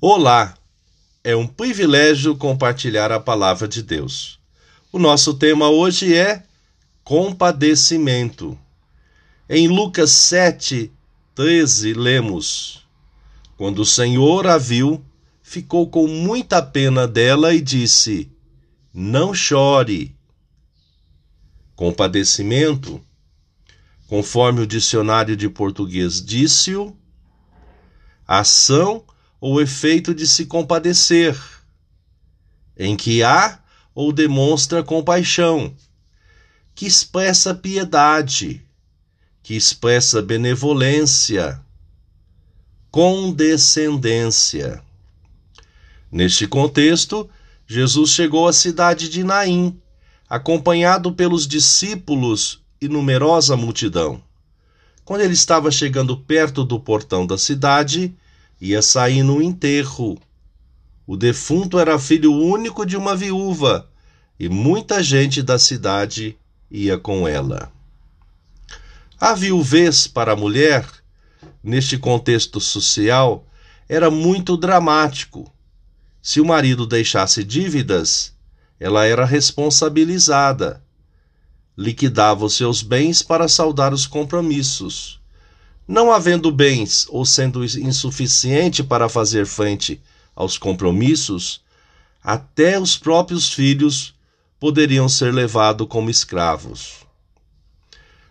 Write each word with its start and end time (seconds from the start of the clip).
Olá! 0.00 0.54
É 1.22 1.34
um 1.34 1.46
privilégio 1.46 2.36
compartilhar 2.36 3.10
a 3.10 3.20
palavra 3.20 3.66
de 3.66 3.82
Deus. 3.82 4.38
O 4.92 4.98
nosso 4.98 5.32
tema 5.34 5.70
hoje 5.70 6.14
é 6.14 6.42
compadecimento. 7.02 8.58
Em 9.48 9.66
Lucas 9.68 10.10
7, 10.10 10.92
13, 11.34 11.94
lemos: 11.94 12.86
Quando 13.56 13.78
o 13.78 13.86
Senhor 13.86 14.46
a 14.46 14.58
viu, 14.58 15.02
ficou 15.42 15.88
com 15.88 16.06
muita 16.06 16.60
pena 16.60 17.06
dela 17.06 17.54
e 17.54 17.60
disse: 17.60 18.30
Não 18.92 19.32
chore. 19.32 20.14
Compadecimento, 21.74 23.00
conforme 24.06 24.60
o 24.60 24.66
dicionário 24.66 25.36
de 25.36 25.48
português 25.48 26.22
disse-o, 26.22 26.94
ação 28.26 29.02
ou 29.46 29.60
efeito 29.60 30.14
de 30.14 30.26
se 30.26 30.46
compadecer, 30.46 31.38
em 32.78 32.96
que 32.96 33.22
há 33.22 33.60
ou 33.94 34.10
demonstra 34.10 34.82
compaixão, 34.82 35.76
que 36.74 36.86
expressa 36.86 37.54
piedade, 37.54 38.64
que 39.42 39.54
expressa 39.54 40.22
benevolência, 40.22 41.60
condescendência. 42.90 44.82
Neste 46.10 46.46
contexto, 46.46 47.28
Jesus 47.66 48.12
chegou 48.12 48.48
à 48.48 48.52
cidade 48.54 49.10
de 49.10 49.22
Naim, 49.22 49.78
acompanhado 50.26 51.12
pelos 51.12 51.46
discípulos 51.46 52.64
e 52.80 52.88
numerosa 52.88 53.58
multidão. 53.58 54.22
Quando 55.04 55.20
ele 55.20 55.34
estava 55.34 55.70
chegando 55.70 56.16
perto 56.16 56.64
do 56.64 56.80
portão 56.80 57.26
da 57.26 57.36
cidade, 57.36 58.16
ia 58.60 58.80
sair 58.82 59.22
no 59.22 59.42
enterro. 59.42 60.18
O 61.06 61.16
defunto 61.16 61.78
era 61.78 61.98
filho 61.98 62.32
único 62.32 62.86
de 62.86 62.96
uma 62.96 63.14
viúva 63.14 63.90
e 64.38 64.48
muita 64.48 65.02
gente 65.02 65.42
da 65.42 65.58
cidade 65.58 66.36
ia 66.70 66.98
com 66.98 67.28
ela. 67.28 67.70
A 69.20 69.34
viuvez 69.34 70.06
para 70.06 70.32
a 70.32 70.36
mulher, 70.36 70.86
neste 71.62 71.96
contexto 71.96 72.60
social, 72.60 73.46
era 73.88 74.10
muito 74.10 74.56
dramático. 74.56 75.52
Se 76.20 76.40
o 76.40 76.44
marido 76.44 76.86
deixasse 76.86 77.44
dívidas, 77.44 78.34
ela 78.80 79.04
era 79.06 79.24
responsabilizada. 79.24 80.82
Liquidava 81.76 82.44
os 82.44 82.56
seus 82.56 82.82
bens 82.82 83.22
para 83.22 83.48
saldar 83.48 83.92
os 83.92 84.06
compromissos. 84.06 85.20
Não 85.86 86.10
havendo 86.10 86.50
bens 86.50 87.06
ou 87.10 87.26
sendo 87.26 87.64
insuficiente 87.64 88.82
para 88.82 89.08
fazer 89.08 89.46
frente 89.46 90.00
aos 90.34 90.56
compromissos, 90.56 91.62
até 92.22 92.80
os 92.80 92.96
próprios 92.96 93.52
filhos 93.52 94.14
poderiam 94.58 95.08
ser 95.08 95.32
levados 95.32 95.86
como 95.86 96.08
escravos. 96.08 97.04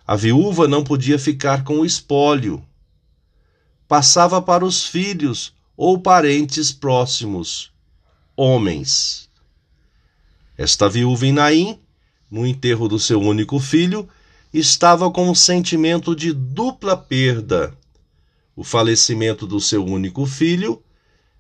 A 0.06 0.16
viúva 0.16 0.68
não 0.68 0.84
podia 0.84 1.20
ficar 1.20 1.64
com 1.64 1.80
o 1.80 1.86
espólio. 1.86 2.66
Passava 3.88 4.42
para 4.42 4.66
os 4.66 4.86
filhos 4.86 5.54
ou 5.78 6.00
parentes 6.00 6.72
próximos, 6.72 7.72
homens. 8.36 9.30
Esta 10.58 10.90
viúva 10.90 11.28
em 11.28 11.32
Naim, 11.32 11.80
no 12.30 12.46
enterro 12.48 12.88
do 12.88 13.00
seu 13.00 13.22
único 13.22 13.60
filho, 13.60 14.10
estava 14.54 15.10
com 15.10 15.30
um 15.30 15.34
sentimento 15.34 16.16
de 16.16 16.32
dupla 16.32 16.96
perda: 16.96 17.76
o 18.56 18.64
falecimento 18.64 19.48
do 19.48 19.60
seu 19.60 19.84
único 19.84 20.26
filho 20.26 20.82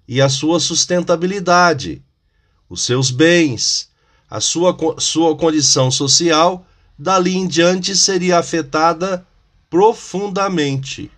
e 0.07 0.19
a 0.19 0.27
sua 0.27 0.59
sustentabilidade, 0.59 2.03
os 2.67 2.83
seus 2.83 3.11
bens, 3.11 3.89
a 4.29 4.41
sua, 4.41 4.75
sua 4.97 5.37
condição 5.37 5.91
social, 5.91 6.65
dali 6.97 7.35
em 7.35 7.47
diante 7.47 7.95
seria 7.95 8.39
afetada 8.39 9.25
profundamente. 9.69 11.11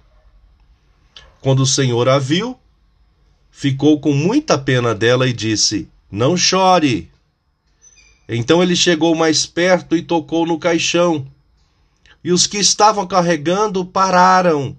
Quando 1.39 1.61
o 1.61 1.65
Senhor 1.65 2.09
a 2.09 2.19
viu, 2.19 2.57
ficou 3.49 3.99
com 4.01 4.11
muita 4.11 4.57
pena 4.57 4.93
dela 4.93 5.27
e 5.27 5.33
disse: 5.33 5.87
Não 6.11 6.35
chore. 6.35 7.09
Então 8.27 8.61
ele 8.61 8.75
chegou 8.75 9.15
mais 9.15 9.45
perto 9.45 9.95
e 9.95 10.01
tocou 10.01 10.45
no 10.47 10.57
caixão 10.57 11.27
e 12.25 12.31
os 12.31 12.47
que 12.47 12.57
estavam 12.57 13.05
carregando 13.05 13.85
pararam. 13.85 14.75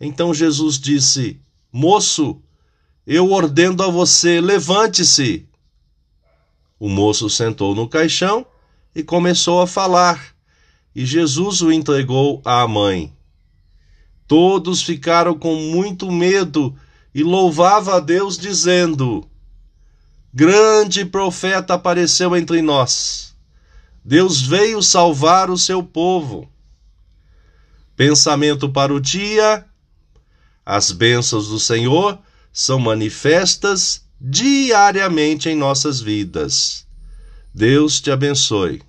Então 0.00 0.32
Jesus 0.32 0.78
disse: 0.78 1.40
Moço, 1.72 2.40
eu 3.04 3.32
ordeno 3.32 3.82
a 3.82 3.88
você, 3.88 4.40
levante-se. 4.40 5.48
O 6.78 6.88
moço 6.88 7.28
sentou 7.28 7.74
no 7.74 7.88
caixão 7.88 8.46
e 8.94 9.02
começou 9.02 9.60
a 9.60 9.66
falar, 9.66 10.32
e 10.94 11.04
Jesus 11.04 11.60
o 11.60 11.72
entregou 11.72 12.40
à 12.44 12.68
mãe. 12.68 13.12
Todos 14.28 14.80
ficaram 14.80 15.36
com 15.36 15.56
muito 15.56 16.08
medo 16.12 16.72
e 17.12 17.24
louvavam 17.24 17.94
a 17.94 17.98
Deus, 17.98 18.38
dizendo: 18.38 19.28
Grande 20.32 21.04
profeta 21.04 21.74
apareceu 21.74 22.36
entre 22.36 22.62
nós. 22.62 23.34
Deus 24.04 24.40
veio 24.40 24.80
salvar 24.80 25.50
o 25.50 25.58
seu 25.58 25.82
povo. 25.82 26.48
Pensamento 27.96 28.68
para 28.68 28.92
o 28.92 29.00
dia: 29.00 29.64
as 30.64 30.92
bênçãos 30.92 31.48
do 31.48 31.58
Senhor 31.58 32.18
são 32.52 32.78
manifestas 32.78 34.04
diariamente 34.20 35.48
em 35.48 35.56
nossas 35.56 36.00
vidas. 36.00 36.86
Deus 37.54 38.00
te 38.00 38.10
abençoe. 38.10 38.82